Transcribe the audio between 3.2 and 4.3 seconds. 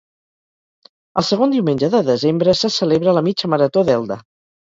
Mitja Marató d'Elda.